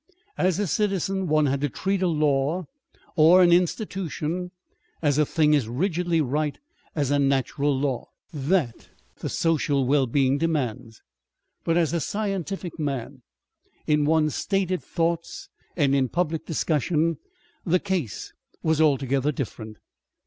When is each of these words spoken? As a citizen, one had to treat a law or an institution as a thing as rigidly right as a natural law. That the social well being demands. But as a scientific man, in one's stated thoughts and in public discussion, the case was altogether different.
As 0.39 0.57
a 0.57 0.65
citizen, 0.65 1.27
one 1.27 1.45
had 1.45 1.61
to 1.61 1.69
treat 1.69 2.01
a 2.01 2.07
law 2.07 2.63
or 3.15 3.43
an 3.43 3.51
institution 3.51 4.49
as 4.99 5.19
a 5.19 5.27
thing 5.27 5.53
as 5.53 5.67
rigidly 5.69 6.21
right 6.21 6.57
as 6.95 7.11
a 7.11 7.19
natural 7.19 7.77
law. 7.77 8.09
That 8.33 8.89
the 9.19 9.29
social 9.29 9.85
well 9.85 10.07
being 10.07 10.39
demands. 10.39 11.03
But 11.63 11.77
as 11.77 11.93
a 11.93 11.99
scientific 12.01 12.79
man, 12.79 13.21
in 13.85 14.05
one's 14.05 14.33
stated 14.33 14.81
thoughts 14.81 15.49
and 15.77 15.93
in 15.93 16.09
public 16.09 16.47
discussion, 16.47 17.17
the 17.63 17.79
case 17.79 18.33
was 18.63 18.81
altogether 18.81 19.31
different. 19.31 19.77